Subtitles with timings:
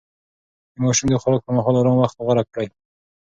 [0.73, 2.67] د ماشوم د خوراک پر مهال ارام وخت غوره کړئ.